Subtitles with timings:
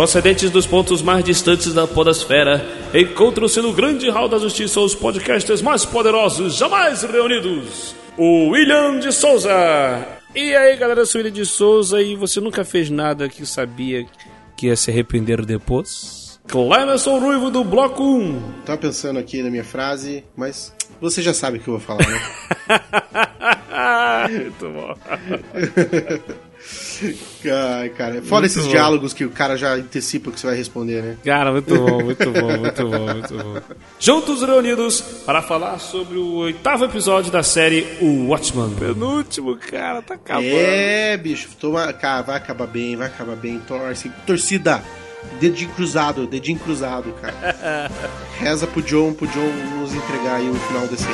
[0.00, 5.60] Procedentes dos pontos mais distantes da podosfera, encontram-se no grande hall da justiça os podcasters
[5.60, 7.94] mais poderosos jamais reunidos.
[8.16, 9.50] O William de Souza.
[10.34, 13.44] E aí, galera, eu sou o William de Souza e você nunca fez nada que
[13.44, 14.06] sabia
[14.56, 16.19] que ia se arrepender depois?
[16.50, 18.42] Clemerson Ruivo do Bloco 1.
[18.66, 22.04] Tava pensando aqui na minha frase, mas você já sabe o que eu vou falar,
[22.08, 22.20] né?
[24.28, 24.94] Muito bom.
[27.80, 28.70] Ai, cara, Muito esses bom.
[28.70, 31.16] diálogos que o cara já antecipa o que você vai responder, né?
[31.24, 33.60] Cara, muito bom, muito bom, muito bom, muito bom.
[33.98, 38.74] Juntos reunidos para falar sobre o oitavo episódio da série O Watchman.
[38.74, 40.48] Penúltimo, cara, tá acabando.
[40.48, 44.82] É, bicho, toma, cara, vai acabar bem, vai acabar bem, torce, torcida,
[45.40, 47.90] dedinho cruzado, dedinho cruzado, cara.
[48.38, 51.10] Reza pro John, pro John nos entregar aí um final decente.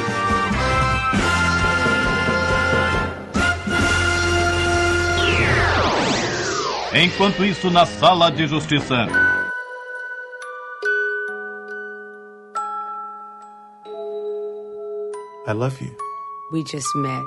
[6.94, 9.06] Enquanto isso, na sala de justiça.
[15.46, 15.94] I love you.
[16.50, 17.22] We just met.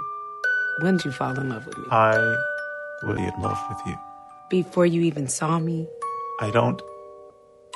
[0.82, 1.86] When did you fall in love with me?
[1.92, 2.16] I
[3.04, 3.96] really in love with you.
[4.50, 5.88] Before you even saw me?
[6.42, 6.82] I don't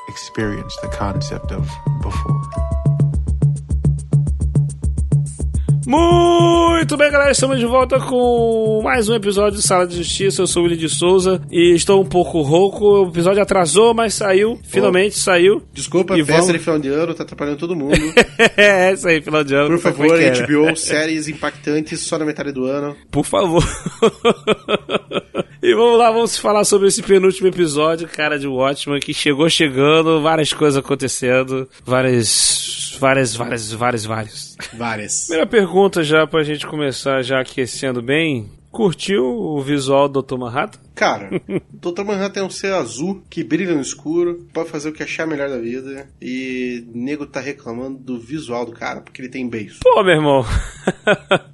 [0.09, 1.67] experience the concept of
[2.02, 2.42] before.
[5.86, 10.42] Muito bem, galera, estamos de volta com mais um episódio de Sala de Justiça.
[10.42, 13.03] Eu sou o Willi de Souza e estou um pouco rouco.
[13.03, 14.58] O episódio atrasou, mas saiu.
[14.64, 15.61] Finalmente saiu.
[15.73, 17.94] Desculpa, E festa vamos- de final de ano, tá atrapalhando todo mundo.
[18.58, 19.70] é isso aí, final de ano.
[19.72, 20.17] Por foi favor.
[20.20, 22.95] HBO, séries impactantes só na metade do ano.
[23.11, 23.64] Por favor.
[25.73, 30.21] e vamos lá, vamos falar sobre esse penúltimo episódio, cara, de Watchman, que chegou chegando,
[30.21, 34.55] várias coisas acontecendo, várias, várias, várias, várias, várias.
[34.71, 35.25] Várias.
[35.25, 38.52] Primeira pergunta já pra gente começar já aquecendo bem.
[38.71, 40.38] Curtiu o visual do Dr.
[40.38, 40.80] Manhattan?
[40.95, 41.30] Cara,
[41.71, 42.04] Dr.
[42.05, 45.49] Manhattan é um ser azul que brilha no escuro, pode fazer o que achar melhor
[45.49, 46.08] da vida.
[46.21, 49.80] E nego tá reclamando do visual do cara porque ele tem beijo.
[49.81, 50.45] Pô, meu irmão.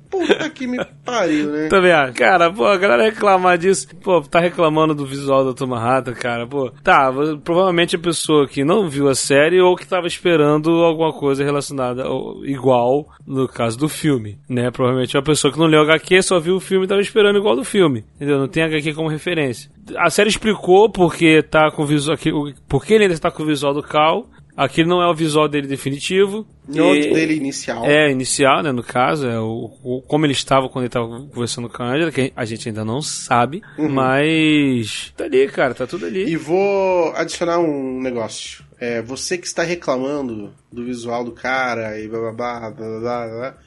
[0.09, 1.67] Puta que me pariu, né?
[1.69, 5.67] Também, cara, pô, a galera reclamar disso, pô, tá reclamando do visual do Dr.
[5.67, 6.71] Manhattan, cara, pô.
[6.83, 7.11] Tá,
[7.44, 12.03] provavelmente a pessoa que não viu a série ou que tava esperando alguma coisa relacionada
[12.06, 14.71] ao, igual no caso do filme, né?
[14.71, 17.56] Provavelmente uma pessoa que não leu HQ, só viu o filme e tava esperando igual
[17.56, 18.39] do filme, entendeu?
[18.39, 19.28] Não tem HQ como referência.
[19.97, 22.17] A série explicou porque tá com o visual,
[22.67, 24.28] porque ele ainda está com o visual do Cal.
[24.57, 26.45] Aquele não é o visual dele definitivo.
[26.67, 27.85] Não E- dele inicial.
[27.85, 31.69] é, inicial, né, no caso, é o, o- como ele estava quando ele estava conversando
[31.69, 33.62] com a Angela, que a gente ainda não sabe,
[34.13, 36.25] mas tá ali, cara, tá tudo ali.
[36.29, 38.63] E vou adicionar um negócio.
[38.79, 43.00] É, você que está reclamando do visual do cara e blá blá blá blá blá
[43.00, 43.57] blá, blá,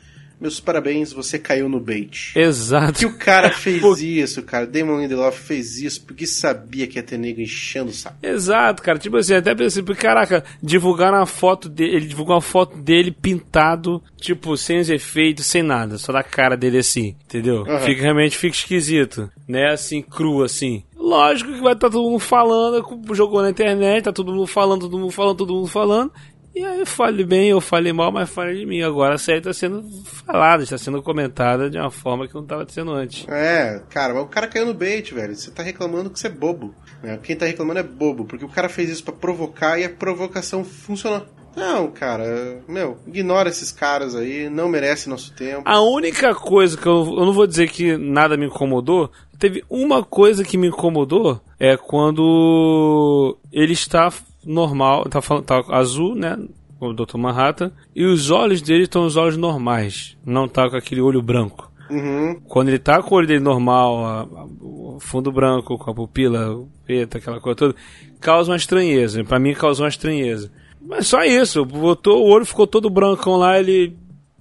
[0.42, 2.32] meus parabéns, você caiu no bait.
[2.36, 2.98] Exato.
[2.98, 4.66] Que o cara fez isso, cara.
[4.66, 8.16] Damon Lindelof fez isso porque sabia que ia ter nego enchendo o saco.
[8.20, 8.98] Exato, cara.
[8.98, 13.12] Tipo assim, até pensei, porque, caraca, divulgaram a foto dele, ele divulgou uma foto dele
[13.12, 17.62] pintado, tipo, sem os efeitos, sem nada, só da cara dele assim, entendeu?
[17.62, 17.78] Aham.
[17.80, 19.70] Fica realmente fica esquisito, né?
[19.72, 20.82] Assim, cru, assim.
[20.96, 24.98] Lógico que vai estar todo mundo falando, jogou na internet, tá todo mundo falando, todo
[24.98, 26.12] mundo falando, todo mundo falando.
[26.54, 28.82] E aí, fale bem ou fale mal, mas fale de mim.
[28.82, 32.66] Agora a série tá sendo falada, está sendo comentada de uma forma que não estava
[32.68, 33.26] sendo antes.
[33.28, 35.34] É, cara, mas o cara caiu no bait, velho.
[35.34, 36.74] Você tá reclamando que você é bobo.
[37.02, 37.18] né?
[37.22, 40.62] Quem tá reclamando é bobo, porque o cara fez isso pra provocar e a provocação
[40.62, 41.26] funcionou.
[41.54, 45.62] Não, cara, meu, ignora esses caras aí, não merece nosso tempo.
[45.66, 50.02] A única coisa que eu, eu não vou dizer que nada me incomodou, teve uma
[50.02, 54.10] coisa que me incomodou é quando ele está
[54.44, 56.36] normal, tá, falando, tá azul, né?
[56.80, 57.16] O Dr.
[57.16, 61.70] Manhattan, e os olhos dele estão os olhos normais, não tá com aquele olho branco.
[61.88, 62.40] Uhum.
[62.48, 65.94] Quando ele tá com o olho dele normal, a- a- o fundo branco, com a
[65.94, 67.74] pupila preta, aquela coisa toda,
[68.20, 69.22] causa uma estranheza.
[69.22, 70.50] Pra mim causou uma estranheza.
[70.80, 73.94] Mas só isso, botou o olho, ficou todo brancão lá, ele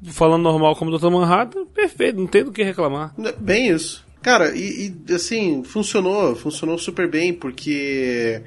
[0.05, 1.11] falando normal como o Dr.
[1.11, 3.13] Manhattan, perfeito, não tem do que reclamar.
[3.37, 4.03] Bem isso.
[4.23, 8.41] Cara, e, e, assim, funcionou, funcionou super bem, porque,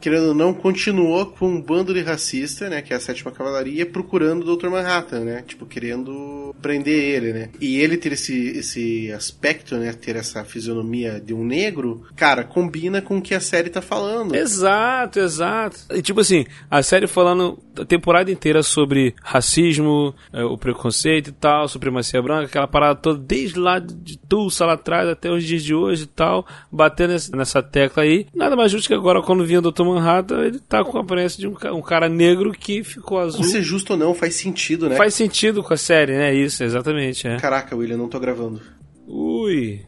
[0.00, 3.84] querendo ou não, continuou com um bando de racista, né, que é a sétima cavalaria,
[3.86, 4.68] procurando o Dr.
[4.68, 7.48] Manhattan, né, tipo, querendo prender ele, né.
[7.60, 13.00] E ele ter esse, esse aspecto, né, ter essa fisionomia de um negro, cara, combina
[13.02, 14.34] com o que a série tá falando.
[14.34, 15.78] Exato, exato.
[15.90, 21.32] E tipo assim, a série falando a temporada inteira sobre racismo, é, o preconceito e
[21.32, 25.62] tal, supremacia branca, aquela parada toda, desde lá de Tulsa lá atrás até os dias
[25.62, 28.26] de hoje e tal, batendo nessa- tecla aí.
[28.34, 29.82] Nada mais justo que agora, quando vinha o Dr.
[29.86, 33.44] Manhattan, ele tá com a aparência de um, um cara negro que ficou azul.
[33.44, 34.96] Ser justo ou não, faz sentido, né?
[34.96, 36.34] Faz sentido com a série, né?
[36.34, 37.36] Isso, exatamente, é.
[37.38, 38.60] Caraca, William, não tô gravando.
[39.06, 39.80] Ui.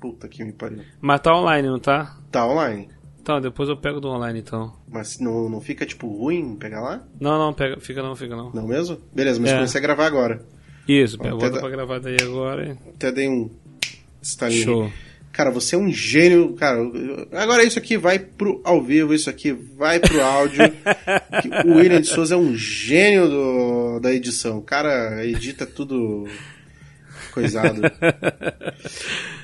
[0.00, 0.80] Puta que me pariu.
[1.00, 2.16] Mas tá online, não tá?
[2.30, 2.88] Tá online.
[3.20, 4.72] Então, depois eu pego do online, então.
[4.88, 7.02] Mas não, não fica, tipo, ruim pegar lá?
[7.18, 8.52] Não, não, pega, fica não, fica não.
[8.52, 8.98] Não mesmo?
[9.12, 9.54] Beleza, mas É.
[9.54, 10.44] comecei a gravar agora.
[10.86, 12.78] Isso, pega, volta dá- pra gravar daí agora.
[12.94, 13.50] Até dei um
[14.22, 14.62] estalinho.
[14.62, 14.92] Show.
[15.36, 16.78] Cara, você é um gênio, cara.
[17.32, 20.62] Agora isso aqui vai pro ao vivo, isso aqui vai pro áudio.
[21.66, 24.56] O William de Souza é um gênio do, da edição.
[24.56, 26.26] O cara edita tudo
[27.32, 27.82] coisado.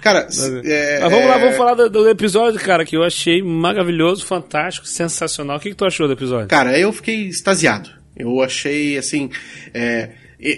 [0.00, 0.26] Cara,
[0.64, 4.24] é, Mas vamos lá, é, vamos falar do, do episódio, cara, que eu achei maravilhoso,
[4.24, 5.58] fantástico, sensacional.
[5.58, 6.48] O que, que tu achou do episódio?
[6.48, 7.90] Cara, eu fiquei extasiado.
[8.16, 9.30] Eu achei, assim.
[9.74, 10.08] é,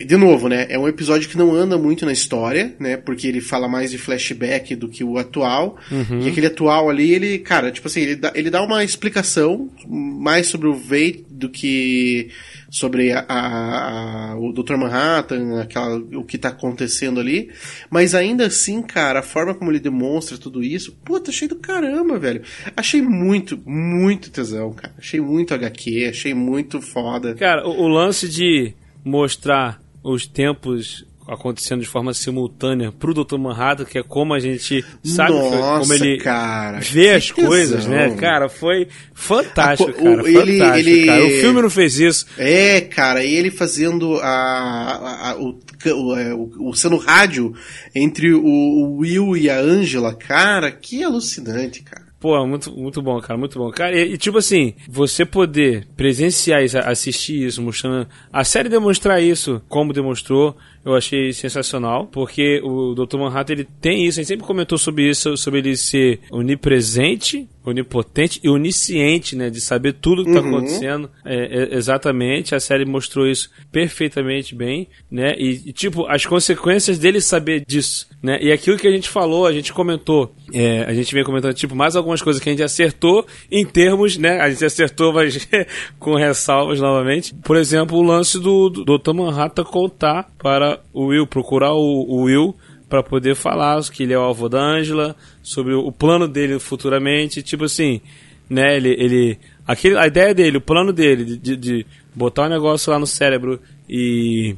[0.06, 0.66] de novo, né?
[0.70, 2.96] É um episódio que não anda muito na história, né?
[2.96, 5.76] Porque ele fala mais de flashback do que o atual.
[6.22, 10.46] E aquele atual ali, ele, cara, tipo assim, ele dá, ele dá uma explicação mais
[10.46, 12.30] sobre o Veit do que
[12.70, 14.76] sobre a, a- a- o Dr.
[14.76, 17.50] Manhattan, aquela, o que tá acontecendo ali.
[17.90, 22.18] Mas ainda assim, cara, a forma como ele demonstra tudo isso, puta, achei do caramba,
[22.18, 22.42] velho.
[22.76, 24.94] Achei muito, muito tesão, cara.
[24.98, 27.34] Achei muito HQ, achei muito foda.
[27.34, 28.72] Cara, o, o lance de
[29.04, 33.38] mostrar os tempos acontecendo de forma simultânea pro Dr.
[33.38, 37.90] Manhattan, que é como a gente sabe Nossa, como ele cara, vê as coisas, tesão.
[37.92, 38.14] né?
[38.16, 40.22] Cara, foi fantástico, co- cara.
[40.22, 41.24] o- ele- fantástico, ele- cara.
[41.24, 42.26] O filme não fez isso.
[42.36, 47.54] É, cara, e ele fazendo a, a- a- o, o, é, o- o sendo rádio
[47.94, 52.03] entre o, o Will e a Angela, cara, que alucinante, cara.
[52.24, 53.70] Pô, muito, muito bom, cara, muito bom.
[53.70, 58.08] Cara, e, e, tipo assim, você poder presenciar isso, assistir isso, mostrando.
[58.32, 63.18] A série demonstrar isso, como demonstrou, eu achei sensacional, porque o Dr.
[63.18, 68.40] Manhattan ele tem isso, a gente sempre comentou sobre isso, sobre ele ser onipresente, onipotente
[68.42, 69.48] e onisciente, né?
[69.48, 71.10] De saber tudo que tá acontecendo.
[71.24, 75.34] É, é, exatamente, a série mostrou isso perfeitamente bem, né?
[75.38, 78.38] E, e, tipo, as consequências dele saber disso, né?
[78.40, 81.74] E aquilo que a gente falou, a gente comentou, é, a gente vem comentando, tipo,
[81.74, 84.40] mais algumas coisas que a gente acertou em termos, né?
[84.40, 85.48] A gente acertou, mas
[85.98, 87.34] com ressalvas novamente.
[87.34, 89.14] Por exemplo, o lance do, do Dr.
[89.14, 92.54] Manhattan contar para o Will, procurar o, o Will
[92.94, 97.42] para poder falar que ele é o avô da Angela, sobre o plano dele futuramente,
[97.42, 98.00] tipo assim,
[98.48, 102.92] né, ele, ele aquele, a ideia dele, o plano dele de, de, botar o negócio
[102.92, 104.54] lá no cérebro e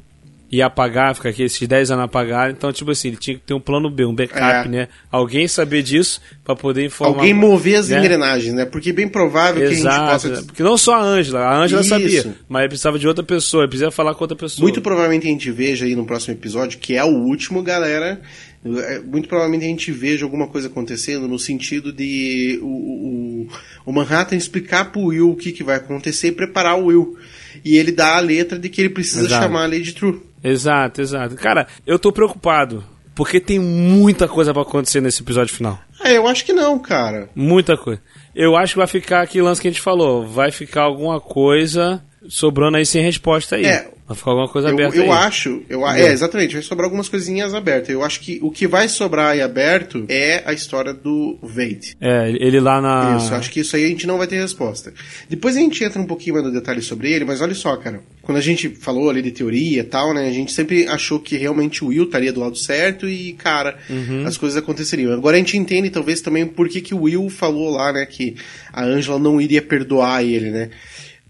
[0.62, 3.60] apagar, ficar aqui esses 10 anos apagar, então tipo assim, ele tinha que ter um
[3.60, 4.68] plano B, um backup, É.
[4.68, 4.88] né?
[5.10, 7.16] Alguém saber disso para poder informar.
[7.16, 7.98] Alguém mover as né?
[7.98, 8.64] engrenagens, né?
[8.64, 10.28] Porque é bem provável que a gente Exato, possa.
[10.28, 10.42] né?
[10.46, 13.68] porque não só a Ângela, a Ângela sabia, mas ele precisava de outra pessoa, ele
[13.68, 14.62] precisava falar com outra pessoa.
[14.62, 18.20] Muito provavelmente a gente veja aí no próximo episódio, que é o último, galera.
[18.64, 23.48] é, Muito provavelmente a gente veja alguma coisa acontecendo no sentido de o, o,
[23.86, 27.16] o Manhattan explicar pro Will o que, que vai acontecer e preparar o Will.
[27.64, 29.42] E ele dá a letra de que ele precisa Exato.
[29.44, 30.20] chamar a Lady True.
[30.42, 31.34] Exato, exato.
[31.36, 32.84] Cara, eu tô preocupado.
[33.14, 35.78] Porque tem muita coisa pra acontecer nesse episódio final.
[35.98, 37.30] Ah, eu acho que não, cara.
[37.34, 37.98] Muita coisa.
[38.34, 40.26] Eu acho que vai ficar aquele lance que a gente falou.
[40.26, 43.64] Vai ficar alguma coisa sobrando aí sem resposta aí.
[43.64, 43.90] É.
[44.06, 45.10] Vai ficar alguma coisa Eu, aberta eu aí.
[45.10, 47.88] acho, eu, é, exatamente, vai sobrar algumas coisinhas abertas.
[47.88, 51.96] Eu acho que o que vai sobrar aí aberto é a história do Vade.
[52.00, 53.16] É, ele lá na.
[53.16, 54.94] Isso, acho que isso aí a gente não vai ter resposta.
[55.28, 58.00] Depois a gente entra um pouquinho mais no detalhe sobre ele, mas olha só, cara.
[58.22, 60.28] Quando a gente falou ali de teoria e tal, né?
[60.28, 63.76] A gente sempre achou que realmente o Will estaria do lado certo e, cara,
[64.24, 65.12] as coisas aconteceriam.
[65.12, 68.06] Agora a gente entende talvez também por que, que o Will falou lá, né?
[68.06, 68.36] Que
[68.72, 70.70] a Angela não iria perdoar ele, né?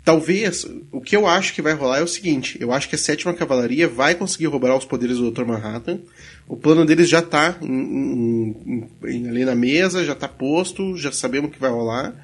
[0.07, 2.99] Talvez, o que eu acho que vai rolar é o seguinte: eu acho que a
[2.99, 5.45] sétima cavalaria vai conseguir roubar os poderes do Dr.
[5.45, 5.99] Manhattan.
[6.47, 8.87] O plano deles já tá em-
[9.29, 12.15] ali na mesa, já tá posto, já sabemos o que vai rolar.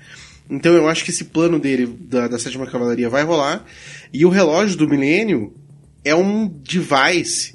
[0.48, 3.64] Então eu acho que esse plano dele, da, da sétima cavalaria, vai rolar.
[4.12, 5.52] E o relógio do milênio
[6.04, 7.52] é um device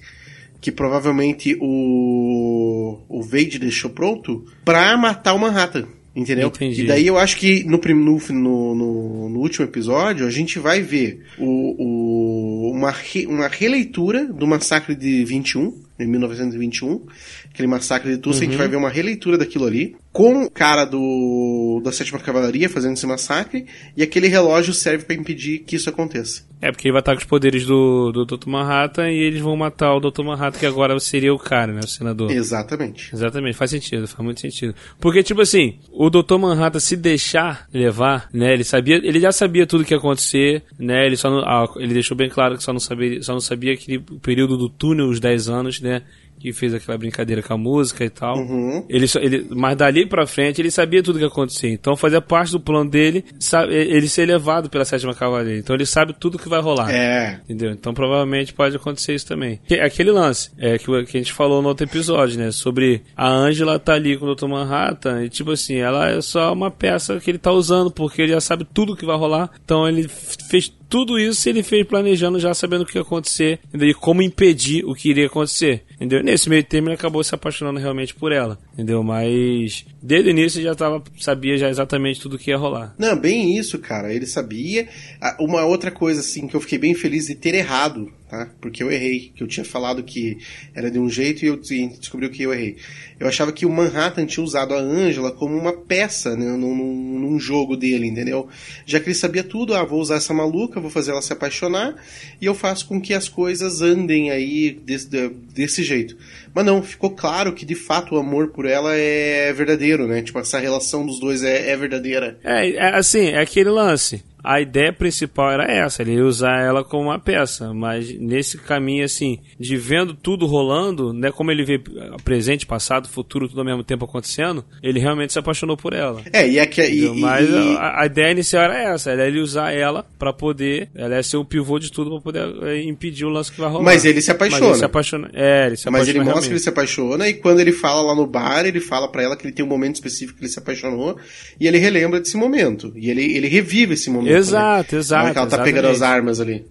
[0.60, 5.88] que provavelmente o, o Vade deixou pronto pra matar o Manhattan.
[6.17, 6.47] Entendeu?
[6.47, 6.81] Entendi.
[6.83, 11.21] E daí eu acho que no, no, no, no- último episódio a gente vai ver
[11.38, 17.05] o, o- uma, re- uma releitura do massacre de 21, de 1921,
[17.53, 20.86] aquele massacre de Tulsa, a gente vai ver uma releitura daquilo ali, com o cara
[20.86, 25.88] do da sétima cavalaria fazendo esse massacre, e aquele relógio serve pra impedir que isso
[25.89, 26.47] aconteça.
[26.62, 28.48] É, porque ele vai estar com os poderes do, do Dr.
[28.50, 30.24] Manhattan e eles vão matar o Dr.
[30.24, 31.82] Manhattan, que agora seria o cara, né?
[31.84, 32.32] O senador.
[32.32, 33.14] Exatamente.
[33.14, 34.74] Exatamente, faz sentido, faz muito sentido.
[35.00, 36.38] Porque, tipo assim, o Dr.
[36.40, 38.54] Manhattan se deixar levar, né?
[38.54, 41.06] Ele sabia, ele já sabia tudo que ia acontecer, né?
[41.06, 43.74] Ele só não, ah, ele deixou bem claro que só não sabia, só não sabia
[43.74, 46.02] aquele período do túnel, os 10 anos, né?
[46.39, 48.38] Que fez aquela brincadeira com a música e tal.
[48.38, 48.86] Uhum.
[48.89, 51.70] Ele, ele, mas dali pra frente ele sabia tudo que ia acontecer.
[51.70, 55.58] Então fazia parte do plano dele sabe, ele ser levado pela sétima cavalaria.
[55.58, 56.91] Então ele sabe tudo que vai rolar.
[56.94, 57.39] É.
[57.46, 57.72] Entendeu?
[57.72, 59.60] Então provavelmente pode acontecer isso também.
[59.67, 62.51] Que- Aquele lance é, que, que a gente falou no outro episódio, né?
[62.51, 64.48] Sobre a Angela tá ali com o Dr.
[64.48, 68.32] Manhattan e tipo assim, ela é só uma peça que ele tá usando porque ele
[68.34, 69.50] já sabe tudo que vai rolar.
[69.63, 73.89] Então ele fez tudo isso ele fez planejando já sabendo o que ia acontecer entendeu?
[73.89, 75.84] e como impedir o que iria acontecer.
[75.96, 76.24] Entendeu?
[76.24, 78.58] Nesse meio termo ele acabou se apaixonando realmente por ela.
[78.74, 79.03] Entendeu?
[79.03, 82.96] Mas desde o início ele já tava, sabia já exatamente tudo o que ia rolar.
[82.98, 84.13] Não, bem isso, cara.
[84.13, 84.88] Ele sabia.
[85.20, 88.50] Ah, Uma outra coisa, assim, que eu fiquei bem feliz de ter errado, tá?
[88.62, 89.31] Porque eu errei.
[89.36, 90.38] Que eu tinha falado que
[90.75, 92.77] era de um jeito e eu des- descobri que eu errei.
[93.19, 97.19] Eu achava que o Manhattan tinha usado a Angela como uma peça né, num, num-
[97.19, 98.48] num jogo dele, entendeu?
[98.86, 101.96] Já que ele sabia tudo, ah, vou usar essa maluca, vou fazer ela se apaixonar
[102.39, 105.07] e eu faço com que as coisas andem aí desse,
[105.53, 106.15] desse jeito.
[106.53, 110.22] Mas não, ficou claro que de fato o amor por ela é verdadeiro, né?
[110.22, 112.38] Tipo, essa relação dos dois é, é verdadeira.
[112.43, 114.24] É, é assim, é aquele lance.
[114.44, 119.03] A ideia principal era essa, ele ia usar ela como uma peça, mas nesse caminho
[119.03, 121.82] assim, de vendo tudo rolando, né, como ele vê
[122.24, 126.22] presente, passado, futuro, tudo ao mesmo tempo acontecendo, ele realmente se apaixonou por ela.
[126.32, 126.82] É, e é que.
[126.82, 127.15] E, Entendeu?
[127.15, 131.15] Mas e- a, a ideia inicial era essa, era ele usar ela pra poder, ela
[131.15, 133.84] ia ser o pivô de tudo pra poder é, impedir o lance que vai rolar.
[133.84, 134.65] Mas ele se Mas apaixona.
[134.67, 135.29] ele se apaixona.
[135.34, 136.63] É, ele se Mas ele apaixona mostra que ele realmente.
[136.63, 139.53] se apaixona e quando ele fala lá no bar, ele fala pra ela que ele
[139.53, 141.17] tem um momento específico que ele se apaixonou
[141.60, 142.94] e ele relembra desse momento.
[142.96, 144.26] E ele, ele revive esse momento.
[144.31, 145.00] Exato, né?
[145.00, 145.75] exato, Na hora que ela tá exatamente.
[145.75, 146.65] pegando as armas ali.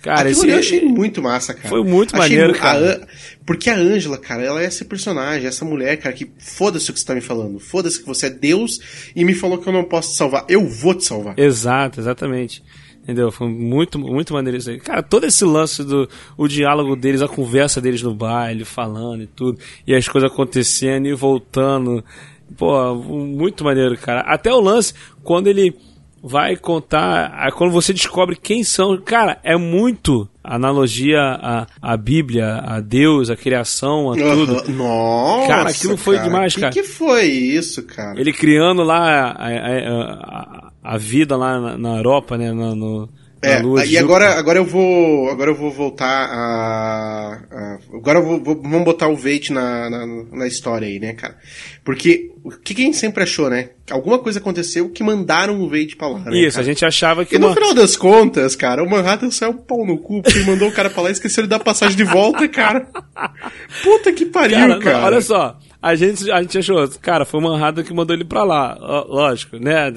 [0.00, 1.68] Cara, Aquilo esse eu achei muito massa, cara.
[1.68, 2.94] Foi muito Achei maneiro, a cara.
[3.02, 3.06] An-
[3.44, 7.00] Porque a Ângela, cara, ela é esse personagem, essa mulher, cara, que foda-se o que
[7.00, 7.58] você tá me falando.
[7.58, 8.78] Foda-se que você é Deus
[9.16, 10.44] e me falou que eu não posso te salvar.
[10.48, 11.36] Eu vou te salvar.
[11.36, 12.62] Exato, exatamente.
[13.02, 13.32] Entendeu?
[13.32, 14.78] Foi muito, muito maneiro isso aí.
[14.78, 19.26] Cara, todo esse lance do o diálogo deles, a conversa deles no baile, falando e
[19.26, 22.04] tudo, e as coisas acontecendo e voltando.
[22.56, 24.20] Pô, muito maneiro, cara.
[24.20, 24.94] Até o lance,
[25.24, 25.74] quando ele
[26.22, 32.80] vai contar, quando você descobre quem são, cara, é muito analogia à, à Bíblia, a
[32.80, 34.56] Deus, a criação, a tudo.
[34.58, 34.72] Aham.
[34.72, 35.46] Nossa.
[35.48, 36.26] Cara, aquilo foi cara.
[36.28, 36.72] demais, que cara.
[36.72, 38.18] que foi isso, cara?
[38.20, 42.50] Ele criando lá a, a, a- a vida lá na, na Europa, né?
[42.50, 43.08] No, na
[43.40, 48.42] É, e agora, agora eu vou, agora eu vou voltar a, a- agora eu vou,
[48.42, 51.36] vou- vamos botar o Veit na, na, na história aí, né, cara?
[51.84, 53.70] Porque o que, que a gente sempre achou, né?
[53.90, 56.62] Alguma coisa aconteceu que mandaram o Veit pra lá, né, Isso, cara?
[56.66, 57.54] a gente achava que E no uma...
[57.54, 60.90] final das contas, cara, o Manhattan saiu um pau no cu porque mandou o cara
[60.90, 62.88] pra lá e esqueceu de dar passagem de volta, cara.
[63.84, 64.98] Puta que pariu, Cara, cara.
[64.98, 68.24] não, olha só, a gente, a gente achou, cara, foi o Manhattan que mandou ele
[68.24, 68.76] pra lá,
[69.08, 69.92] lógico, né?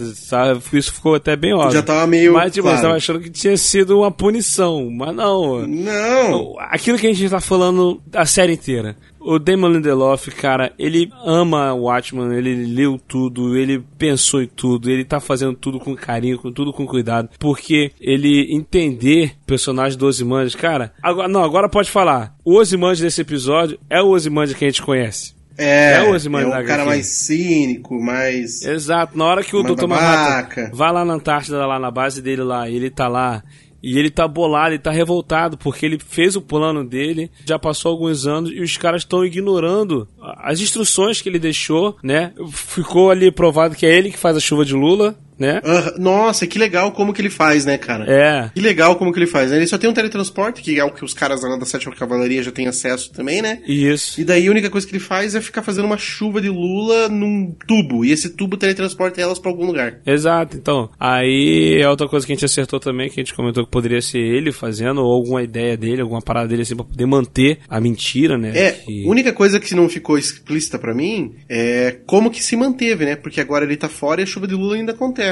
[0.74, 1.72] Isso ficou até bem óbvio.
[1.72, 2.78] Já tava meio Mas, tipo, claro.
[2.78, 5.66] você tava achando que tinha sido uma punição, mas não.
[5.68, 6.56] Não.
[6.60, 8.96] Aquilo que a gente tá falando a série inteira.
[9.20, 14.90] O Damon Lindelof, cara, ele ama o Watchman, ele leu tudo, ele pensou em tudo,
[14.90, 19.96] ele tá fazendo tudo com carinho, com tudo com cuidado, porque ele entender o personagem
[19.96, 22.36] do Ozymandias, cara, agora, não, agora pode falar.
[22.44, 25.40] O Ozymandias desse episódio é o Ozymandias que a gente conhece.
[25.62, 28.62] É, É o Ozymandias é o cara mais cínico, mais...
[28.64, 29.88] Exato, na hora que o Dr.
[29.88, 33.44] Manhattan vai lá na Antártida, lá na base dele lá, e ele tá lá,
[33.84, 37.92] e ele tá bolado, ele tá revoltado, porque ele fez o plano dele, já passou
[37.92, 42.32] alguns anos, e os caras estão ignorando as instruções que ele deixou, né?
[42.52, 45.60] Ficou ali provado que é ele que faz a chuva de Lula, né?
[45.66, 48.06] Ah, nossa, que legal como que ele faz, né, cara?
[48.08, 48.50] É.
[48.54, 49.58] Que legal como que ele faz, né?
[49.58, 52.44] Ele só tem um teletransporte, que é o que os caras lá da Sétima Cavalaria
[52.44, 53.60] já têm acesso também, né?
[53.68, 54.22] Isso.
[54.22, 57.10] E daí a única coisa que ele faz é ficar fazendo uma chuva de lula
[57.10, 58.06] num tubo.
[58.06, 60.00] E esse tubo teletransporta elas pra algum lugar.
[60.06, 60.90] Exato, então.
[61.00, 64.02] Aí é outra coisa que a gente acertou também, que a gente comentou que poderia
[64.02, 67.82] ser ele fazendo, ou alguma ideia dele, alguma parada dele assim, pra poder manter a
[67.82, 68.52] mentira, né?
[68.56, 72.56] É, Que- a única coisa que não ficou explícita pra mim é como que se
[72.56, 73.16] manteve, né?
[73.16, 75.31] Porque agora ele tá fora e a chuva de lula ainda acontece.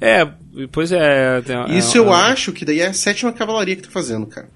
[0.00, 0.26] É,
[0.72, 1.40] pois é.
[1.42, 4.26] tem- Isso é- eu é- acho que daí é a sétima cavalaria que tá fazendo,
[4.26, 4.48] cara.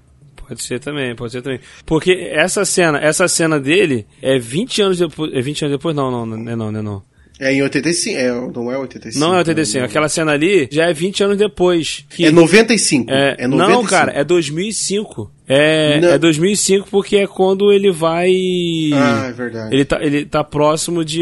[0.47, 1.59] Pode ser também, pode ser também.
[1.85, 5.33] Porque essa cena, essa cena dele é 20 anos depois.
[5.33, 5.95] É 20 anos depois?
[5.95, 7.03] Não, não, não não, não não.
[7.39, 9.19] É em 85, é, não é 85.
[9.25, 9.79] Não é 85.
[9.79, 9.85] não.
[9.89, 12.05] Aquela cena ali já é 20 anos depois.
[12.09, 13.11] Que É 95.
[13.11, 13.81] é- É, 95.
[13.81, 15.29] não, cara, é 2005.
[15.47, 16.09] É, Não.
[16.09, 18.31] é 2005 porque é quando ele vai.
[18.93, 19.75] Ah, é verdade.
[19.75, 21.21] Ele tá, ele tá próximo de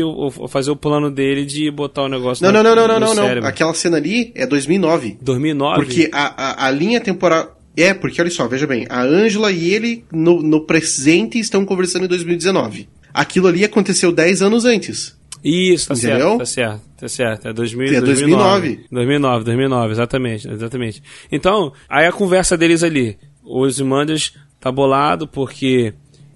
[0.50, 3.24] fazer o plano dele de botar o negócio Não, na- não, não, não, não, não.
[3.26, 3.50] cérebro.
[3.50, 5.18] Aquela cena ali é 2009.
[5.22, 5.76] 2009?
[5.84, 7.60] Porque a, a, a linha temporal.
[7.76, 8.86] É, porque olha só, veja bem.
[8.88, 12.88] A Ângela e ele no, no presente estão conversando em 2019.
[13.12, 15.16] Aquilo ali aconteceu 10 anos antes.
[15.44, 16.20] Isso, tá Entendeu?
[16.20, 17.48] certo, tá certo, tá certo.
[17.50, 18.86] É, 2000, É 2009.
[18.90, 21.04] 2009, 2009, exatamente, exatamente.
[21.32, 25.94] Então, aí a conversa deles ali, o Ozymandias tá bolado porque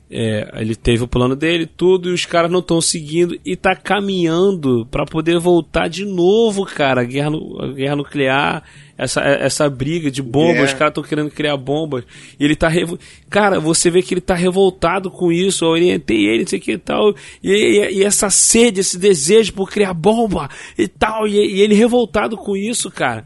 [0.10, 3.76] é, ele teve o plano dele, tudo, e os caras não estão seguindo e tá
[3.76, 7.02] caminhando para poder voltar de novo, cara.
[7.02, 8.64] A guerra, a guerra nuclear,
[8.98, 10.72] essa, essa briga de bombas, yeah.
[10.72, 12.06] os caras estão querendo criar bombas.
[12.40, 12.70] E ele tá.
[12.70, 12.98] Revo...
[13.30, 15.66] Cara, você vê que ele tá revoltado com isso.
[15.66, 17.14] Eu orientei ele, não sei o que e tal.
[17.44, 21.28] E, e, e, essa sede, esse desejo por criar bomba e tal.
[21.28, 23.26] E, e ele revoltado com isso, cara.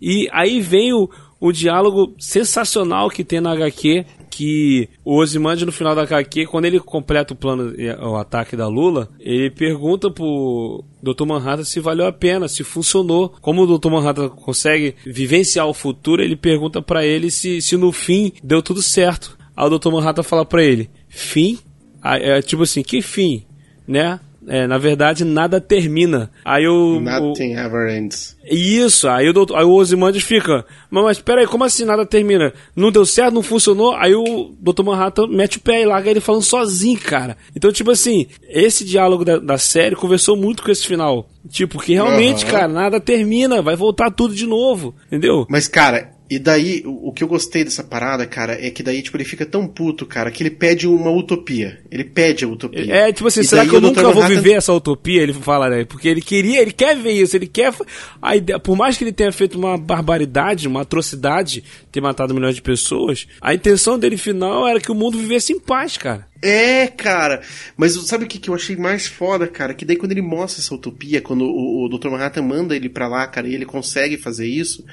[0.00, 5.72] E aí vem o, o diálogo sensacional que tem na HQ que o Ozymandias no
[5.72, 10.82] final da HQ, quando ele completa o plano, o ataque da Lula, ele pergunta pro
[11.02, 11.26] Dr.
[11.26, 13.28] Manhattan se valeu a pena, se funcionou.
[13.42, 13.90] Como o Dr.
[13.90, 18.80] Manhattan consegue vivenciar o futuro, ele pergunta para ele se, se no fim deu tudo
[18.80, 19.36] certo.
[19.54, 19.90] Aí o Dr.
[19.90, 21.58] Manhattan fala para ele: "Fim?"
[22.02, 23.44] é, tipo assim, que fim,
[23.86, 24.18] né?
[24.48, 26.30] É, na verdade, nada termina.
[26.44, 27.00] Aí o.
[27.00, 28.36] Nothing o, ever ends.
[28.44, 30.64] Isso, aí o, doutor, aí o Ozymandias fica.
[30.90, 32.52] Mas, mas peraí, como assim nada termina?
[32.74, 33.94] Não deu certo, não funcionou?
[33.94, 34.82] Aí o Dr.
[34.82, 37.36] Manhattan mete o pé e larga ele falando sozinho, cara.
[37.54, 41.28] Então, tipo assim, esse diálogo da, da série conversou muito com esse final.
[41.48, 42.50] Tipo, que realmente, uhum.
[42.50, 45.46] cara, nada termina, vai voltar tudo de novo, entendeu?
[45.48, 49.18] Mas, cara, e daí, o que eu gostei dessa parada, cara, é que daí, tipo,
[49.18, 51.78] ele fica tão puto, cara, que ele pede uma utopia.
[51.90, 52.90] Ele pede a utopia.
[52.90, 54.18] É, tipo assim, e será que eu nunca Manhattan...
[54.18, 55.20] vou viver essa utopia?
[55.20, 55.84] Ele fala, né?
[55.84, 57.74] Porque ele queria, ele quer ver isso, ele quer.
[58.22, 62.54] A ideia, por mais que ele tenha feito uma barbaridade, uma atrocidade, ter matado milhões
[62.54, 66.31] de pessoas, a intenção dele final era que o mundo vivesse em paz, cara.
[66.42, 67.40] É, cara.
[67.76, 69.72] Mas sabe o que, que eu achei mais foda, cara?
[69.72, 72.10] Que daí quando ele mostra essa utopia, quando o, o Dr.
[72.10, 74.84] Manhattan manda ele pra lá, cara, e ele consegue fazer isso,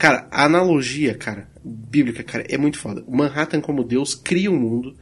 [0.00, 3.04] Cara, a analogia, cara, bíblica, cara, é muito foda.
[3.06, 4.96] O Manhattan como Deus cria um mundo,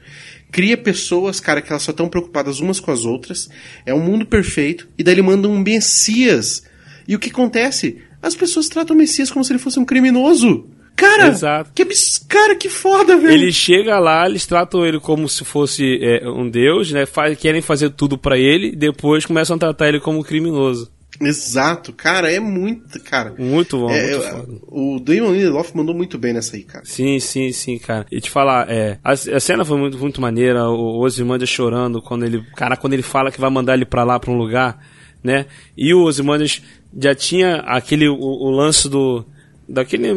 [0.51, 3.49] cria pessoas, cara, que elas só estão preocupadas umas com as outras,
[3.87, 6.65] é um mundo perfeito, e daí ele manda um Messias.
[7.07, 8.03] E o que acontece?
[8.21, 10.69] As pessoas tratam o Messias como se ele fosse um criminoso.
[10.99, 11.71] Cara, Exato.
[11.73, 11.87] que
[12.29, 13.33] cara, que foda, velho.
[13.33, 17.07] Ele chega lá, eles tratam ele como se fosse é, um deus, né?
[17.07, 20.91] Faz, querem fazer tudo para ele, depois começam a tratar ele como um criminoso.
[21.21, 23.33] Exato, cara, é muito, cara.
[23.39, 24.59] Muito bom, é, muito foda.
[24.67, 26.85] O Damon Lindelof mandou muito bem nessa aí, cara.
[26.85, 28.05] Sim, sim, sim, cara.
[28.11, 32.25] E te falar, é, a, a cena foi muito, muito maneira, o Ozymandias chorando quando
[32.25, 34.85] ele, cara, quando ele fala que vai mandar ele para lá, para um lugar,
[35.23, 35.47] né?
[35.77, 36.61] E o Ozymandias
[37.01, 39.25] já tinha aquele, o, o lance do,
[39.69, 40.09] daquele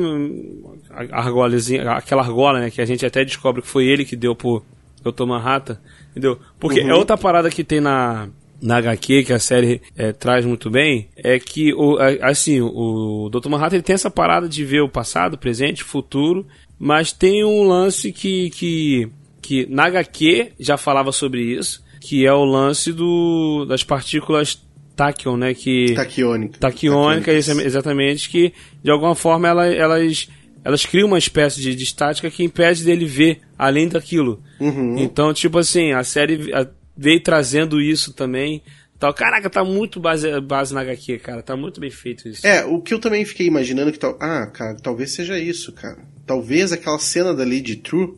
[1.12, 4.64] argolezinho, aquela argola, né, que a gente até descobre que foi ele que deu pro
[5.04, 5.26] Dr.
[5.26, 5.78] Manhattan,
[6.12, 6.40] entendeu?
[6.60, 6.90] Porque é uhum.
[6.92, 8.30] é outra parada que tem na
[8.62, 13.50] na HQ, que a série é, traz muito bem, é que, o, assim, o Dr.
[13.50, 16.46] Manhattan ele tem essa parada de ver o passado, presente, futuro,
[16.78, 19.10] mas tem um lance que, que,
[19.42, 24.62] que na HQ já falava sobre isso, que é o lance do, das partículas
[24.96, 25.54] tachyon, né?
[25.54, 26.60] Que, taquiônica.
[26.60, 30.30] Taquiônica, exatamente, que de alguma forma ela, elas
[30.64, 34.42] elas criam uma espécie de, de estática que impede dele ver além daquilo.
[34.60, 34.98] Uhum.
[35.00, 38.62] Então, tipo assim, a série a, veio trazendo isso também.
[39.00, 39.14] Tal.
[39.14, 41.42] Caraca, tá muito base, base na HQ, cara.
[41.42, 42.46] Tá muito bem feito isso.
[42.46, 44.16] É, o que eu também fiquei imaginando que tal.
[44.22, 45.98] Ah, cara, talvez seja isso, cara.
[46.28, 48.14] Talvez aquela cena da Lady True,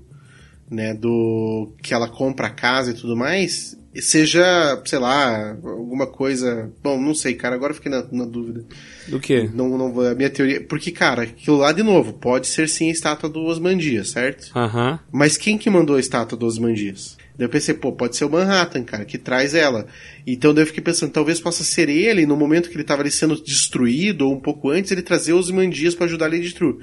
[0.69, 0.93] né?
[0.93, 1.73] Do.
[1.81, 3.77] que ela compra a casa e tudo mais.
[4.01, 6.71] Seja, sei lá, alguma coisa.
[6.81, 7.55] Bom, não sei, cara.
[7.55, 8.65] Agora eu fiquei na, na dúvida.
[9.07, 9.49] Do que?
[9.53, 10.61] Não, não, a minha teoria.
[10.61, 14.51] Porque, cara, aquilo lá de novo, pode ser sim a estátua do Osmandias, certo?
[14.57, 14.99] Aham.
[15.11, 17.17] Mas quem que mandou a estátua do Osmandias?
[17.37, 19.87] Daí eu pensei, pô, pode ser o Manhattan, cara, que traz ela.
[20.25, 23.11] Então daí eu fiquei pensando, talvez possa ser ele, no momento que ele estava ali
[23.11, 26.77] sendo destruído, ou um pouco antes, ele trazer os Mandias para ajudar ele a destruir.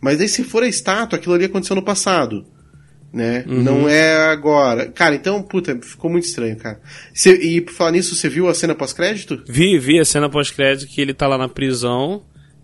[0.00, 2.46] Mas daí se for a estátua, aquilo ali aconteceu no passado.
[3.12, 3.44] Né?
[3.48, 3.62] Uhum.
[3.62, 4.86] Não é agora.
[4.86, 6.80] Cara, então, puta, ficou muito estranho, cara.
[7.12, 9.42] Cê, e por falar nisso, você viu a cena pós-crédito?
[9.48, 12.22] Vi, vi a cena pós-crédito que ele tá lá na prisão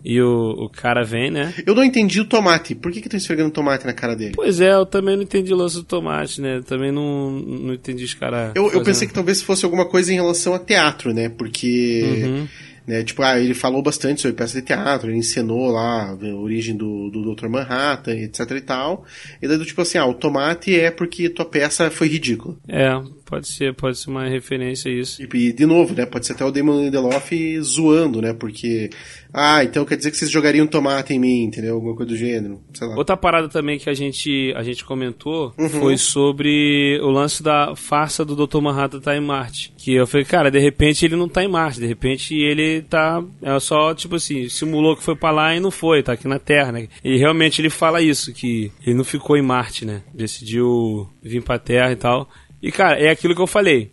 [0.09, 1.53] e o, o cara vem, né?
[1.67, 2.77] Eu não entendi o tomate.
[2.77, 4.35] Por que que estão esfregando tomate na cara dele?
[4.37, 6.61] Pois é, eu também não entendi o lance do tomate, né?
[6.65, 8.53] Também não, não entendi os caras.
[8.55, 11.29] Eu, eu pensei que talvez fosse alguma coisa em relação a teatro, né?
[11.29, 12.23] Porque.
[12.25, 12.49] Uhum.
[12.87, 16.77] Né, tipo, ah, ele falou bastante sobre peça de teatro, ele ensinou lá a origem
[16.77, 17.49] do, do Dr.
[17.49, 19.05] Manhattan, etc e tal.
[19.43, 22.55] E daí, tipo assim, ah, o tomate é porque tua peça foi ridícula.
[22.69, 22.91] É,
[23.27, 25.21] Pode ser, pode ser uma referência a isso.
[25.21, 26.07] E, de novo, né?
[26.07, 28.33] Pode ser até o Damon Lindelof zoando, né?
[28.33, 28.89] Porque.
[29.35, 31.75] Ah, então quer dizer que vocês jogariam tomate em mim, entendeu?
[31.75, 32.61] Alguma coisa do gênero.
[32.73, 32.97] Sei lá.
[32.97, 35.69] Outra parada também que a gente, a gente comentou uhum.
[35.69, 38.61] foi sobre o lance da farsa do Dr.
[38.61, 39.75] Manhattan tá em Marte.
[39.77, 43.23] Que eu falei, cara, de repente ele não tá em Marte, de repente ele tá.
[43.43, 46.39] É só, tipo assim, simulou que foi pra lá e não foi, tá aqui na
[46.39, 46.89] Terra, né?
[47.05, 50.03] E realmente ele fala isso, que ele não ficou em Marte, né?
[50.15, 52.29] Decidiu vir pra Terra e tal.
[52.63, 53.91] E, cara, é aquilo que eu falei.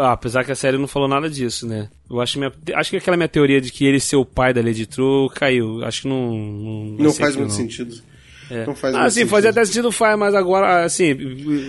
[0.00, 1.88] Ah, apesar que a série não falou nada disso, né?
[2.10, 4.62] Eu acho, minha, acho que aquela minha teoria de que ele ser o pai da
[4.62, 5.84] Lady True caiu.
[5.84, 6.34] Acho que não.
[6.36, 7.56] Não, não faz muito não.
[7.56, 7.94] sentido.
[8.64, 11.16] Não faz ah, sim, fazia até sentido faz, mas agora, assim,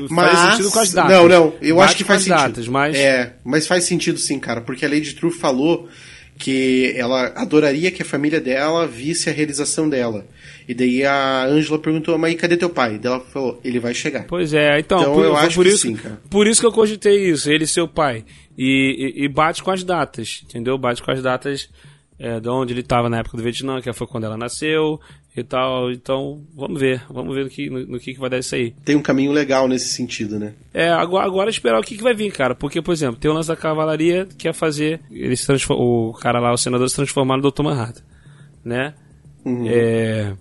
[0.10, 1.12] Mas, faz sentido com as datas.
[1.12, 2.38] Não, não, eu Bate acho que faz sentido.
[2.38, 2.96] datas, mas...
[2.96, 5.90] É, mas faz sentido sim, cara, porque a Lady True falou
[6.38, 10.26] que ela adoraria que a família dela visse a realização dela.
[10.68, 12.98] E daí a Angela perguntou, mas cadê teu pai?
[12.98, 14.26] Daí ela falou, ele vai chegar.
[14.28, 16.22] Pois é, então, Então, por, eu acho por que isso, sim, cara.
[16.30, 18.24] por isso que eu cogitei isso, ele ser o pai.
[18.58, 20.78] E, e- e bate com as datas, entendeu?
[20.78, 21.70] Bate com as datas
[22.20, 25.00] é, de onde ele estava na época do Vietnã, que foi quando ela nasceu
[25.36, 25.92] e tal.
[25.92, 28.72] Então, vamos ver, vamos ver no que, no, no que, que vai dar isso aí.
[28.84, 30.54] Tem um caminho legal nesse sentido, né?
[30.74, 32.56] É, agora, agora esperar o que, que vai vir, cara.
[32.56, 36.40] Porque, por exemplo, tem o lance da cavalaria que é fazer ele se o cara
[36.40, 37.62] lá, o senador, se transformar no Dr.
[37.64, 38.02] Manhattan,
[38.66, 38.94] né?
[39.68, 40.34] É,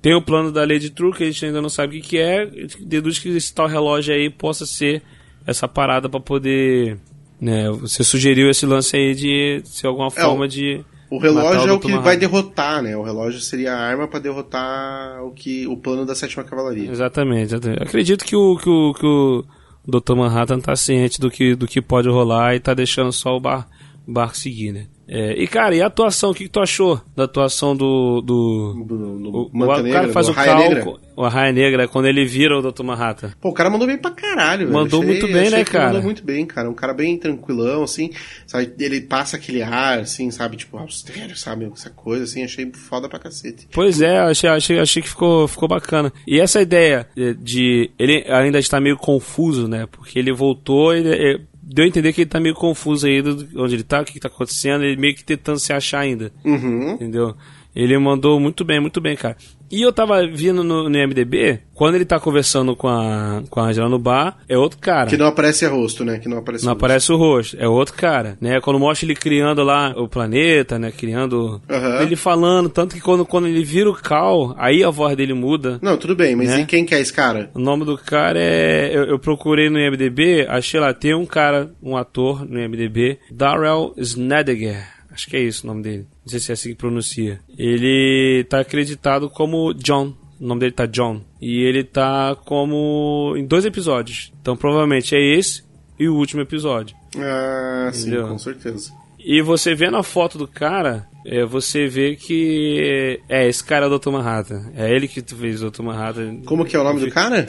[0.00, 2.18] tem o plano da Lady True, que a gente ainda não sabe o que, que
[2.18, 2.42] é.
[2.42, 5.02] A gente deduz que esse tal relógio aí possa ser
[5.46, 6.98] essa parada pra poder.
[7.40, 10.82] Né, você sugeriu esse lance aí de ser alguma forma o- de.
[11.08, 12.96] O relógio é o que vai derrotar, né?
[12.96, 16.90] O relógio seria a arma pra derrotar o que o plano da sétima cavalaria.
[16.90, 17.82] Exatamente, exatamente.
[17.82, 19.44] Acredito que o, que o, que o
[19.86, 20.16] Dr.
[20.16, 23.68] Manhattan tá ciente do que, do que pode rolar e tá deixando só o, bar,
[24.06, 24.86] barco seguir, né?
[25.08, 26.30] É, e cara, e a atuação?
[26.30, 28.20] O que, que tu achou da atuação do.
[28.22, 30.68] do Do- no o, o, Manta o Negra, cara faz do o cálculo.
[30.74, 30.94] Negra.
[31.16, 32.82] O Raia Negra, quando ele vira o Dr.
[32.82, 33.32] Manhattan.
[33.40, 34.72] Pô, o cara mandou bem pra caralho, velho.
[34.72, 35.86] Mandou Achei- muito bem, né, cara?
[35.86, 36.68] Mandou muito bem, cara.
[36.68, 38.10] Um cara bem tranquilão, assim.
[38.48, 38.72] Sabe?
[38.80, 40.56] Ele passa aquele ar, assim, sabe?
[40.56, 41.70] Tipo, austero, sabe?
[41.72, 42.42] Essa coisa, assim.
[42.42, 43.68] Achei foda pra cacete.
[43.72, 46.12] Pois é, achei, achei, achei que ficou, ficou bacana.
[46.26, 49.86] E essa ideia de, de- Ele ainda está meio confuso, né?
[49.90, 51.40] Porque ele voltou e.
[51.68, 54.12] Deu a entender que ele tá meio confuso aí do, onde ele tá, o que,
[54.12, 56.32] que tá acontecendo, ele meio que tentando se achar ainda.
[56.44, 56.92] Uhum.
[56.92, 57.36] Entendeu?
[57.76, 59.36] Ele mandou muito bem, muito bem, cara.
[59.70, 63.64] E eu tava vindo no, no MDB, quando ele tá conversando com a, com a
[63.64, 65.10] Angela no bar, é outro cara.
[65.10, 66.18] Que não aparece a rosto, né?
[66.20, 66.84] Que não aparece Não o rosto.
[66.84, 68.60] aparece o rosto, é outro cara, né?
[68.60, 70.92] Quando mostra ele criando lá o planeta, né?
[70.92, 71.60] Criando.
[71.68, 72.00] Aham.
[72.02, 75.78] Ele falando, tanto que quando, quando ele vira o Cal, aí a voz dele muda.
[75.82, 76.60] Não, tudo bem, mas Né?
[76.60, 77.50] e quem que é esse cara?
[77.52, 78.88] O nome do cara é.
[78.96, 83.92] Eu, eu procurei no IMDB, achei lá, tem um cara, um ator no IMDB, Darrell
[83.98, 84.95] Snediger.
[85.16, 86.06] Acho que é isso o nome dele.
[86.24, 87.40] Não sei se é assim que pronuncia.
[87.56, 90.14] Ele tá acreditado como John.
[90.38, 91.22] O nome dele tá John.
[91.40, 93.34] E ele tá como.
[93.34, 94.30] em dois episódios.
[94.42, 95.64] Então provavelmente é esse
[95.98, 96.94] e o último episódio.
[97.16, 98.28] Ah, sim, Entendeu?
[98.28, 98.92] com certeza.
[99.18, 103.18] E você vendo a foto do cara, é, você vê que.
[103.26, 104.10] É, esse cara é o Dr.
[104.10, 104.70] Manhattan.
[104.76, 105.82] É ele que fez o Dr.
[105.82, 106.42] Manhattan.
[106.44, 107.46] Como que é o nome do cara?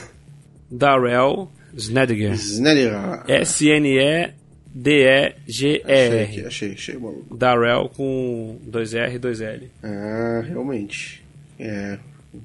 [0.70, 2.32] Darrell Snediger.
[2.32, 3.22] Snedder.
[4.86, 6.22] É Achei, S-N-E-D-E-G-E-R.
[6.24, 7.36] aqui, achei, achei o maluco.
[7.36, 9.68] Darrell com dois R e dois L.
[9.82, 11.22] Ah, realmente.
[11.58, 11.98] É.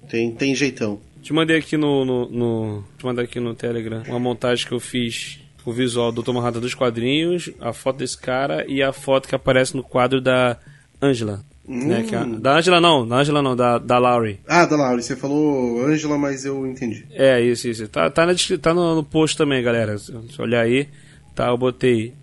[0.10, 1.00] Tem, tem jeitão.
[1.22, 4.80] Te mandei aqui no, no, no- Te mandei aqui no Telegram uma montagem que eu
[4.80, 5.40] fiz.
[5.66, 6.34] O visual do Dr.
[6.34, 10.58] Manhattan dos quadrinhos, a foto desse cara e a foto que aparece no quadro da
[11.02, 11.40] Angela.
[11.66, 14.40] Né, é a- da Angela não, da Angela não, da, da Laurie.
[14.46, 17.06] Ah, da Laura, você falou Ângela, mas eu entendi.
[17.12, 17.88] É, isso, isso.
[17.88, 19.98] Tá, tá, na, tá no, no post também, galera.
[19.98, 20.90] Se olhar aí,
[21.34, 22.14] tá, eu botei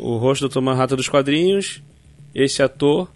[0.00, 0.60] o rosto do Dr.
[0.60, 1.82] Manhattan dos quadrinhos,
[2.34, 3.08] esse ator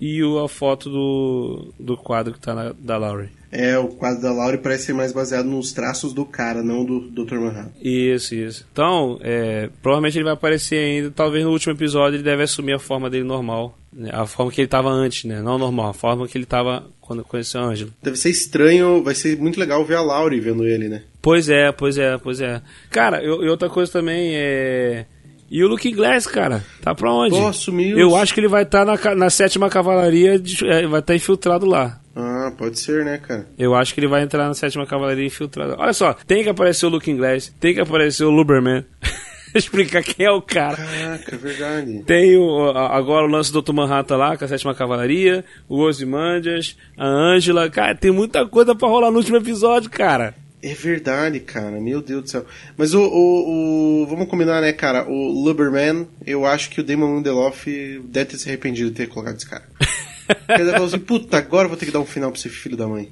[0.00, 3.30] e o, a foto do, do quadro que tá na, da Laurie.
[3.50, 7.00] É, o quadro da Laura parece ser mais baseado nos traços do cara, não do
[7.00, 7.36] Dr.
[7.36, 7.70] Manhattan.
[7.80, 8.66] Isso, isso.
[8.70, 12.78] Então, é, provavelmente ele vai aparecer ainda, talvez no último episódio ele deve assumir a
[12.78, 13.78] forma dele normal.
[13.92, 14.10] né?
[14.12, 15.40] A forma que ele tava antes, né?
[15.40, 17.90] Não normal, a forma que ele tava quando conheceu a Angela.
[18.02, 21.02] Deve ser estranho, vai ser muito legal ver a Laurie vendo ele, né?
[21.22, 22.60] Pois é, pois é, pois é.
[22.90, 25.06] Cara, eu- e outra coisa também é.
[25.50, 26.64] E o Luke Glass, cara?
[26.82, 27.30] Tá pra onde?
[27.36, 27.96] Pô, sumiu.
[27.98, 31.14] Eu acho que ele vai estar na, ca- na sétima cavalaria, de- é, vai estar
[31.14, 32.00] infiltrado lá.
[32.16, 33.46] Ah, pode ser, né, cara?
[33.58, 35.76] Eu acho que ele vai entrar na sétima cavalaria infiltrado.
[35.78, 38.84] Olha só, tem que aparecer o Luke Glass, tem que aparecer o Luberman.
[39.54, 40.76] Explicar quem é o cara.
[40.76, 42.02] Caraca, é verdade.
[42.04, 43.72] Tem o, agora o lance do Dr.
[43.72, 47.70] Manhattan lá, com a sétima cavalaria, o Ozymandias, a Angela.
[47.70, 50.34] Cara, tem muita coisa pra rolar no último episódio, cara.
[50.68, 51.80] É verdade, cara.
[51.80, 52.44] Meu Deus do céu.
[52.76, 55.08] Mas o, o, o- Vamos combinar, né, cara?
[55.08, 57.66] O Luberman, eu acho que o Damon Lindelof
[58.04, 59.64] deve ter se arrependido de ter colocado esse cara.
[60.26, 62.76] Porque ele falou assim, puta, agora vou ter que dar um final pra esse filho
[62.76, 63.08] da mãe.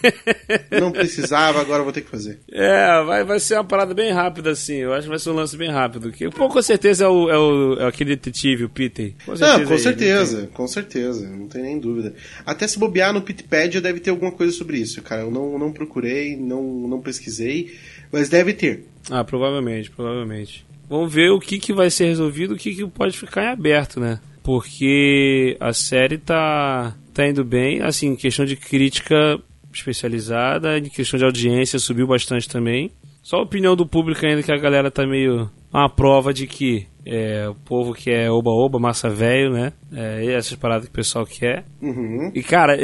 [0.80, 2.38] Não precisava, agora vou ter que fazer.
[2.50, 4.76] É, vai, vai ser uma parada bem rápida, assim.
[4.76, 6.10] Eu acho que vai ser um lance bem rápido.
[6.12, 9.12] Que, pô, com certeza é, o, é, o, é aquele detetive, o Peter.
[9.24, 12.14] Com Não, com é ele, certeza, com certeza, não tem nem dúvida.
[12.44, 15.22] Até se bobear no Pitpedia deve ter alguma coisa sobre isso, cara.
[15.22, 17.76] Eu não, não procurei, não, não pesquisei,
[18.10, 18.84] mas deve ter.
[19.10, 20.66] Ah, provavelmente, provavelmente.
[20.88, 24.00] Vamos ver o que, que vai ser resolvido, o que, que pode ficar em aberto,
[24.00, 24.18] né?
[24.48, 29.38] Porque a série tá, tá indo bem, assim, questão de crítica
[29.70, 32.90] especializada, em questão de audiência subiu bastante também.
[33.22, 36.86] Só a opinião do público ainda que a galera tá meio uma prova de que
[37.04, 39.70] é, o povo que é oba-oba, massa velho, né?
[39.92, 41.66] É, essas paradas que o pessoal quer.
[41.82, 42.32] Uhum.
[42.34, 42.78] E cara,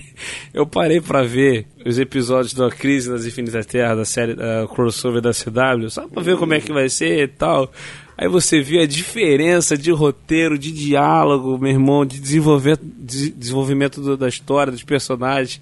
[0.54, 5.20] eu parei pra ver os episódios da Crise nas Infinitas Terras, da série uh, crossover
[5.20, 7.70] da CW, só pra ver como é que vai ser e tal.
[8.16, 14.00] Aí você vê a diferença de roteiro, de diálogo, meu irmão, de desenvolvimento, de desenvolvimento
[14.00, 15.60] do, da história, dos personagens.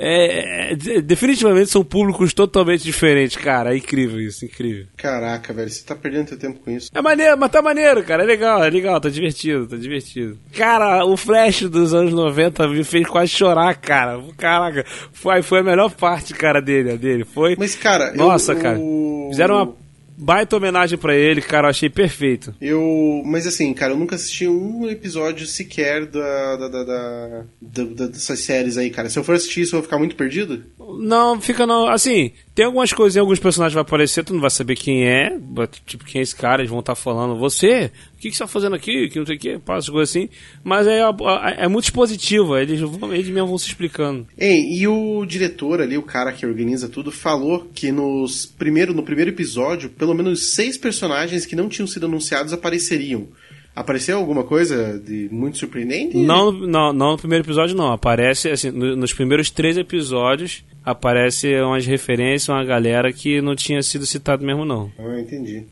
[0.00, 3.74] É, é, definitivamente são públicos totalmente diferentes, cara.
[3.74, 4.86] É incrível isso, incrível.
[4.96, 6.88] Caraca, velho, você tá perdendo seu tempo com isso.
[6.94, 8.22] É maneiro, mas tá maneiro, cara.
[8.22, 10.38] É legal, é legal, tá divertido, tá divertido.
[10.56, 14.22] Cara, o Flash dos anos 90 me fez quase chorar, cara.
[14.36, 17.24] Caraca, foi, foi a melhor parte, cara, dele, dele.
[17.24, 17.56] Foi.
[17.58, 18.78] Mas, cara, Nossa, eu, cara.
[19.30, 19.87] Fizeram uma
[20.18, 21.66] baita homenagem pra ele, cara.
[21.66, 22.54] Eu achei perfeito.
[22.60, 23.22] Eu.
[23.24, 27.44] Mas assim, cara, eu nunca assisti um episódio sequer da, da, da, da-
[27.84, 29.08] da- dessas séries aí, cara.
[29.08, 30.64] Se eu for assistir isso, eu vou ficar muito perdido?
[31.00, 31.88] Não, fica não.
[31.88, 35.38] Assim, tem algumas coisas, alguns personagens vão aparecer, tu não vai saber quem é,
[35.86, 38.48] tipo, quem é esse cara, eles vão estar falando, você, o que, que você tá
[38.48, 40.28] fazendo aqui, que não sei o que, passa coisas assim.
[40.64, 42.80] Mas é, é, é muito expositivo, eles,
[43.12, 44.26] eles mesmo vão se explicando.
[44.36, 49.04] Ei, e o diretor ali, o cara que organiza tudo, falou que nos primeiro, no
[49.04, 53.28] primeiro episódio, pelo menos seis personagens que não tinham sido anunciados apareceriam.
[53.76, 56.16] Apareceu alguma coisa de muito surpreendente?
[56.16, 57.92] Não, não, não no primeiro episódio, não.
[57.92, 63.80] Aparece, assim, no- nos primeiros três episódios, aparece umas referências, uma galera que não tinha
[63.80, 64.90] sido citado mesmo, não.
[64.98, 65.62] Ah, entendi.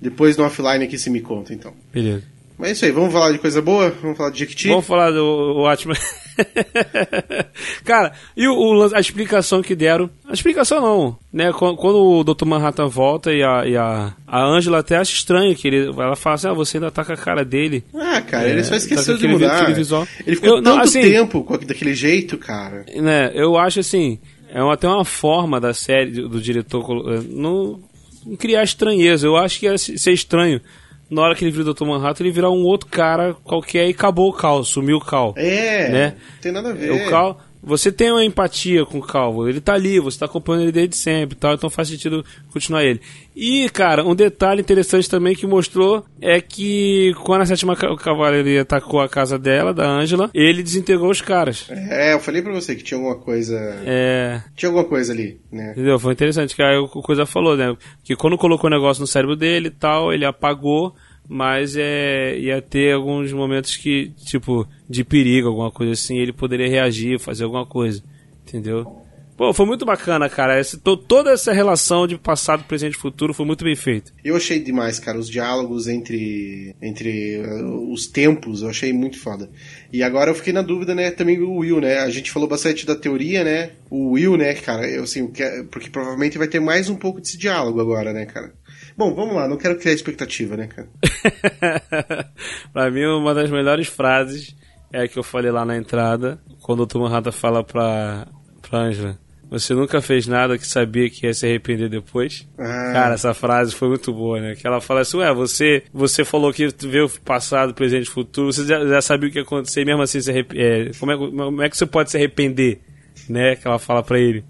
[0.00, 1.72] Depois no offline aqui você me conta, então.
[1.92, 2.22] Beleza.
[2.58, 3.90] Mas é isso aí, vamos falar de coisa boa?
[4.00, 4.68] Vamos falar de Jequiti?
[4.68, 5.96] Vamos falar do Watchmen.
[7.84, 10.08] Cara, e o, o a explicação que deram.
[10.28, 11.52] A explicação não, né?
[11.52, 12.44] Quando, quando o Dr.
[12.46, 16.34] Manhattan volta e a, e a, a Angela até acha estranho que ele, ela fala
[16.34, 17.84] assim: ah, você ainda tá com a cara dele.
[17.94, 19.72] Ah, cara, ele só tá esqueceu com de mudar.
[19.74, 20.06] visual.
[20.26, 22.84] Ele ficou Eu- não, tanto assim- tempo com, daquele jeito, cara.
[22.94, 23.30] Né?
[23.34, 24.18] Eu acho assim,
[24.50, 27.80] é até uma forma da série, do, do diretor, eh, não,
[28.26, 29.26] não criar estranheza.
[29.26, 30.60] Eu acho que ia se- ser estranho.
[31.08, 31.84] Na hora que ele vira o Dr.
[31.84, 35.34] Manhattan, ele virar um outro cara qualquer e acabou o Cal, sumiu o Cal.
[35.36, 36.08] É, Né?
[36.34, 36.90] não tem nada a ver.
[36.90, 40.62] O Cal, você tem uma empatia com o Calvo, ele tá ali, você tá acompanhando
[40.62, 43.00] ele desde sempre e tal, então faz sentido continuar ele.
[43.34, 48.62] E, cara, um detalhe interessante também que mostrou é que quando a sétima ca- cavalaria
[48.62, 51.66] atacou a casa dela, da Angela, ele desintegrou os caras.
[51.68, 53.56] É, eu falei pra você que tinha alguma coisa.
[53.84, 54.40] É.
[54.54, 55.72] Tinha alguma coisa ali, né?
[55.72, 55.98] Entendeu?
[55.98, 57.76] Foi interessante, que aí o Coisa falou, né?
[58.04, 60.94] Que quando colocou o negócio no cérebro dele e tal, ele apagou,
[61.28, 66.68] mas é, ia ter alguns momentos que, tipo, de perigo, alguma coisa assim, ele poderia
[66.68, 68.02] reagir, fazer alguma coisa.
[68.46, 69.02] Entendeu?
[69.36, 70.58] Pô, foi muito bacana, cara.
[70.58, 74.10] Esse, to- toda essa relação de passado, presente e futuro foi muito bem feita.
[74.24, 79.50] Eu achei demais, cara, os diálogos entre entre uh, os tempos, eu achei muito foda.
[79.92, 81.98] E agora eu fiquei na dúvida, né, também o Will, né?
[81.98, 83.72] A gente falou bastante da teoria, né?
[83.90, 87.36] O Will, né, cara, eu assim, que- porque provavelmente vai ter mais um pouco desse
[87.36, 88.54] diálogo agora, né, cara?
[88.96, 90.88] Bom, vamos lá, não quero criar expectativa, né, cara?
[92.72, 94.56] pra mim, uma das melhores frases
[94.92, 98.26] é a que eu falei lá na entrada, quando o Tom Rata fala pra,
[98.62, 99.18] pra Angela.
[99.48, 102.48] Você nunca fez nada que sabia que ia se arrepender depois?
[102.58, 102.90] Ah.
[102.92, 104.54] Cara, essa frase foi muito boa, né?
[104.56, 108.52] Que ela fala assim, ué, você, você falou que vê o passado, presente e futuro,
[108.52, 111.16] você já, já sabia o que ia acontecer, mesmo assim, se arrep- é, como, é,
[111.16, 112.80] como é que você pode se arrepender?
[113.28, 113.54] Né?
[113.54, 114.44] Que ela fala pra ele.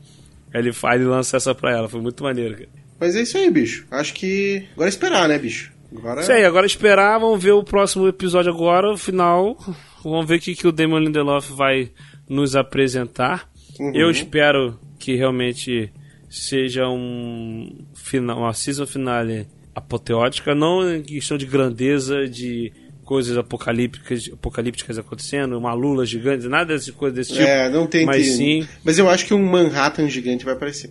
[0.55, 2.69] Aí ele, aí ele lança essa pra ela, foi muito maneiro, cara.
[2.99, 3.87] Mas é isso aí, bicho.
[3.91, 5.73] Acho que agora é esperar, né, bicho?
[5.97, 9.57] Agora Isso aí, agora esperar, vamos ver o próximo episódio agora, o final.
[10.03, 11.91] Vamos ver o que, que o Damon Lindelof vai
[12.29, 13.49] nos apresentar.
[13.79, 13.93] Uhum.
[13.95, 15.93] Eu espero que realmente
[16.29, 22.73] seja um final, uma season finale apoteótica, não em questão de grandeza, de
[23.05, 27.45] coisas apocalípticas, apocalípticas acontecendo, uma lula gigante, nada dessas coisas desse tipo.
[27.47, 30.91] É, não tem mas tem- sim, Mas eu acho que um Manhattan gigante vai aparecer.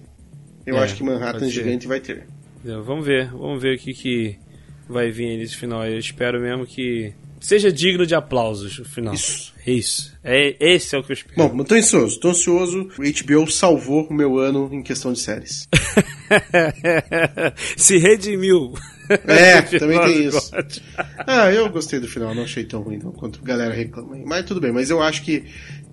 [0.65, 2.23] Eu É, acho que Manhattan gigante vai ter.
[2.59, 2.83] Entendeu?
[2.83, 4.37] Vamos ver, vamos ver o que, que
[4.89, 5.85] vai vir nesse final.
[5.85, 9.13] Eu espero mesmo que seja digno de aplausos o final.
[9.13, 9.53] Isso.
[9.65, 10.15] Isso.
[10.23, 11.49] É, esse é o que eu espero.
[11.49, 12.89] Bom, eu tô ansioso, tô ansioso.
[12.97, 13.01] O
[13.43, 15.67] HBO salvou o meu ano em questão de séries.
[17.77, 18.73] Se redimiu.
[19.27, 20.51] É, também tem isso.
[20.51, 20.77] God.
[21.27, 24.17] Ah, eu gostei do final, não achei tão ruim não, quanto a galera reclama.
[24.25, 25.43] Mas tudo bem, mas eu acho que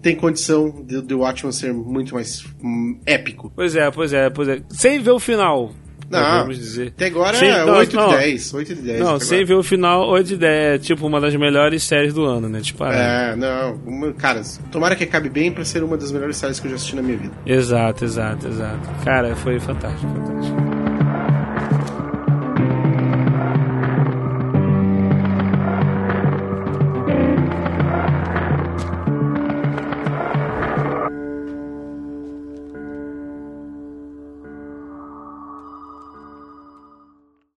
[0.03, 3.53] tem condição de The Watchmen ser muito mais hum, épico.
[3.55, 4.61] Pois é, pois é, pois é.
[4.71, 5.73] Sem ver o final.
[6.11, 6.89] Não, vamos dizer.
[6.89, 8.09] até agora Sem- é não, 8 não.
[8.11, 8.53] de 10.
[8.53, 9.47] 8 de 10 Não, sem agora.
[9.47, 10.75] ver o final, 8 de 10.
[10.75, 12.61] É tipo uma das melhores séries do ano, né?
[12.61, 13.77] Tipo, É, não.
[13.87, 16.77] Uma, cara, tomara que acabe bem pra ser uma das melhores séries que eu já
[16.77, 17.33] assisti na minha vida.
[17.47, 18.91] Exato, exato, exato.
[19.07, 20.62] Cara, foi fantástico, fantástico.